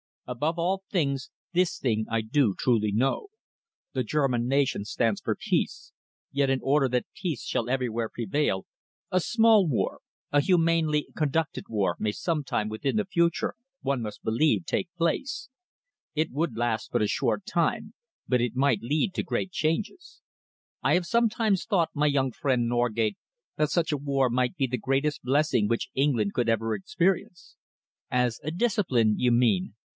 [0.25, 3.27] Above all things, this thing I do truly know.
[3.91, 5.91] The German nation stands for peace.
[6.31, 8.65] Yet in order that peace shall everywhere prevail,
[9.11, 9.99] a small war,
[10.31, 15.49] a humanely conducted war, may sometime within the future, one must believe, take place.
[16.15, 17.93] It would last but a short time,
[18.27, 20.21] but it might lead to great changes.
[20.81, 23.17] I have sometimes thought, my young friend Norgate,
[23.57, 27.57] that such a war might be the greatest blessing which England could ever experience."
[28.09, 29.75] "As a discipline, you mean?"